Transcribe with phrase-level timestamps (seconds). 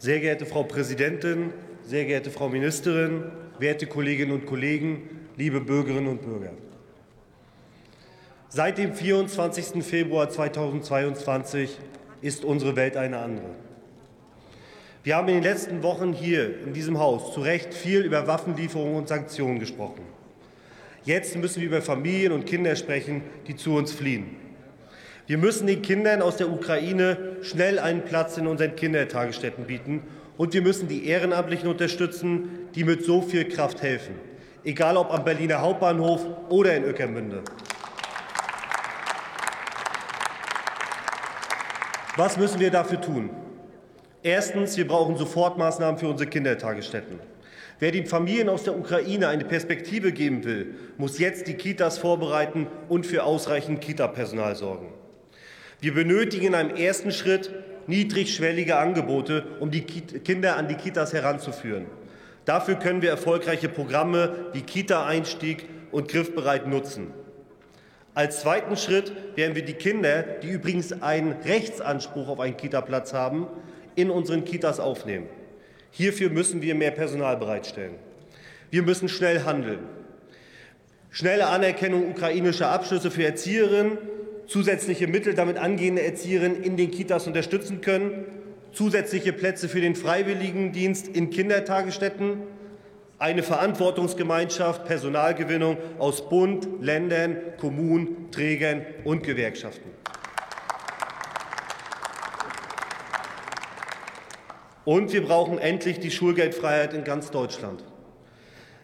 [0.00, 1.52] Sehr geehrte Frau Präsidentin,
[1.84, 3.24] sehr geehrte Frau Ministerin,
[3.58, 5.02] werte Kolleginnen und Kollegen,
[5.36, 6.52] liebe Bürgerinnen und Bürger.
[8.48, 9.84] Seit dem 24.
[9.84, 11.78] Februar 2022
[12.22, 13.50] ist unsere Welt eine andere.
[15.04, 18.94] Wir haben in den letzten Wochen hier in diesem Haus zu Recht viel über Waffenlieferungen
[18.94, 20.00] und Sanktionen gesprochen.
[21.04, 24.49] Jetzt müssen wir über Familien und Kinder sprechen, die zu uns fliehen.
[25.30, 30.02] Wir müssen den Kindern aus der Ukraine schnell einen Platz in unseren Kindertagesstätten bieten.
[30.36, 34.16] Und wir müssen die Ehrenamtlichen unterstützen, die mit so viel Kraft helfen,
[34.64, 37.42] egal ob am Berliner Hauptbahnhof oder in Ueckermünde.
[42.16, 43.30] Was müssen wir dafür tun?
[44.24, 47.20] Erstens, wir brauchen Sofortmaßnahmen für unsere Kindertagesstätten.
[47.78, 52.66] Wer den Familien aus der Ukraine eine Perspektive geben will, muss jetzt die Kitas vorbereiten
[52.88, 54.92] und für ausreichend Kita-Personal sorgen.
[55.80, 57.50] Wir benötigen in einem ersten Schritt
[57.86, 61.86] niedrigschwellige Angebote, um die Kinder an die Kitas heranzuführen.
[62.44, 67.08] Dafür können wir erfolgreiche Programme wie Kita-Einstieg und Griffbereit nutzen.
[68.12, 73.46] Als zweiten Schritt werden wir die Kinder, die übrigens einen Rechtsanspruch auf einen Kitaplatz haben,
[73.94, 75.28] in unseren Kitas aufnehmen.
[75.90, 77.94] Hierfür müssen wir mehr Personal bereitstellen.
[78.70, 79.80] Wir müssen schnell handeln.
[81.10, 83.98] Schnelle Anerkennung ukrainischer Abschlüsse für Erzieherinnen
[84.50, 88.24] zusätzliche Mittel, damit angehende Erzieherinnen in den Kitas unterstützen können,
[88.72, 92.42] zusätzliche Plätze für den Freiwilligendienst in Kindertagesstätten,
[93.20, 99.88] eine Verantwortungsgemeinschaft, Personalgewinnung aus Bund, Ländern, Kommunen, Trägern und Gewerkschaften.
[104.84, 107.84] Und wir brauchen endlich die Schulgeldfreiheit in ganz Deutschland.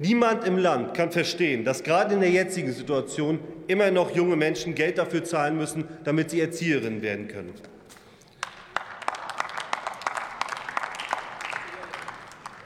[0.00, 4.76] Niemand im Land kann verstehen, dass gerade in der jetzigen Situation immer noch junge Menschen
[4.76, 7.52] Geld dafür zahlen müssen, damit sie Erzieherinnen werden können.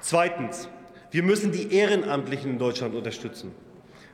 [0.00, 0.68] Zweitens.
[1.10, 3.52] Wir müssen die Ehrenamtlichen in Deutschland unterstützen.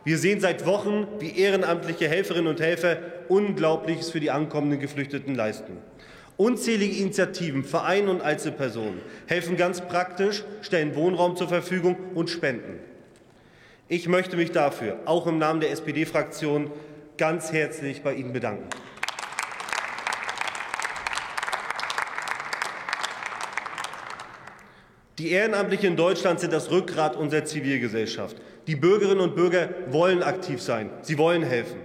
[0.05, 2.99] Wir sehen seit Wochen, wie ehrenamtliche Helferinnen und Helfer
[3.29, 5.77] Unglaubliches für die ankommenden Geflüchteten leisten.
[6.37, 12.81] Unzählige Initiativen, Vereine und Einzelpersonen helfen ganz praktisch, stellen Wohnraum zur Verfügung und spenden.
[13.91, 16.71] Ich möchte mich dafür, auch im Namen der SPD-Fraktion,
[17.17, 18.69] ganz herzlich bei Ihnen bedanken.
[25.19, 28.37] Die Ehrenamtlichen in Deutschland sind das Rückgrat unserer Zivilgesellschaft.
[28.67, 30.91] Die Bürgerinnen und Bürger wollen aktiv sein.
[31.01, 31.81] Sie wollen helfen.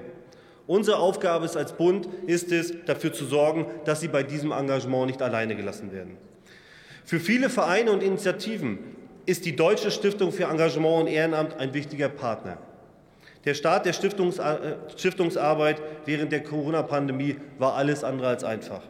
[0.68, 5.08] Unsere Aufgabe ist als Bund ist es, dafür zu sorgen, dass sie bei diesem Engagement
[5.08, 6.18] nicht alleine gelassen werden.
[7.06, 8.80] Für viele Vereine und Initiativen
[9.26, 12.58] ist die Deutsche Stiftung für Engagement und Ehrenamt ein wichtiger Partner.
[13.46, 18.82] Der Start der äh, Stiftungsarbeit während der Corona-Pandemie war alles andere als einfach.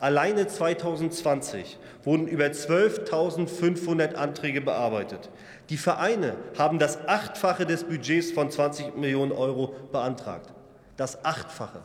[0.00, 5.28] Alleine 2020 wurden über 12.500 Anträge bearbeitet.
[5.68, 10.52] Die Vereine haben das Achtfache des Budgets von 20 Millionen Euro beantragt.
[10.96, 11.82] Das Achtfache.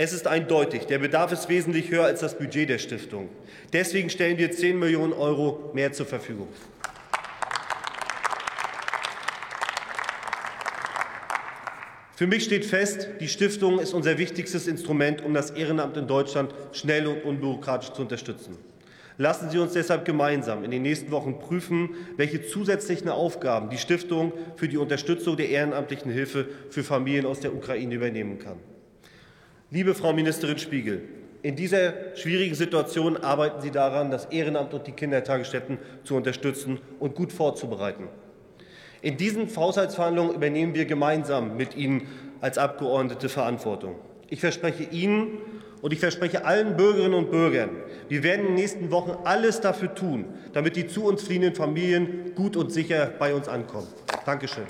[0.00, 3.28] Es ist eindeutig, der Bedarf ist wesentlich höher als das Budget der Stiftung.
[3.72, 6.46] Deswegen stellen wir 10 Millionen Euro mehr zur Verfügung.
[12.14, 16.54] Für mich steht fest, die Stiftung ist unser wichtigstes Instrument, um das Ehrenamt in Deutschland
[16.70, 18.56] schnell und unbürokratisch zu unterstützen.
[19.16, 24.32] Lassen Sie uns deshalb gemeinsam in den nächsten Wochen prüfen, welche zusätzlichen Aufgaben die Stiftung
[24.54, 28.58] für die Unterstützung der ehrenamtlichen Hilfe für Familien aus der Ukraine übernehmen kann.
[29.70, 31.02] Liebe Frau Ministerin Spiegel,
[31.42, 37.14] in dieser schwierigen Situation arbeiten Sie daran, das Ehrenamt und die Kindertagesstätten zu unterstützen und
[37.14, 38.08] gut vorzubereiten.
[39.02, 42.08] In diesen Haushaltsverhandlungen übernehmen wir gemeinsam mit Ihnen
[42.40, 43.96] als Abgeordnete Verantwortung.
[44.30, 45.36] Ich verspreche Ihnen
[45.82, 47.68] und ich verspreche allen Bürgerinnen und Bürgern,
[48.08, 50.24] wir werden in den nächsten Wochen alles dafür tun,
[50.54, 53.88] damit die zu uns fliehenden Familien gut und sicher bei uns ankommen.
[54.24, 54.64] Dankeschön.